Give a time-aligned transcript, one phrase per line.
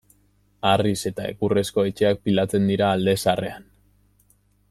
[0.69, 3.71] Harriz eta egurrezko etxeak pilatzen dira alde zaharrean.